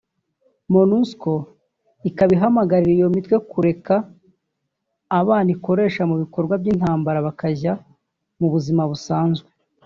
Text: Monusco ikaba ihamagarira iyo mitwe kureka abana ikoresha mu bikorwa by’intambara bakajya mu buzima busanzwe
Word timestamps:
Monusco 0.73 1.31
ikaba 2.09 2.31
ihamagarira 2.37 2.91
iyo 2.97 3.07
mitwe 3.15 3.35
kureka 3.51 3.95
abana 5.19 5.49
ikoresha 5.55 6.01
mu 6.09 6.15
bikorwa 6.21 6.53
by’intambara 6.61 7.25
bakajya 7.27 7.73
mu 8.39 8.47
buzima 8.55 8.83
busanzwe 8.91 9.49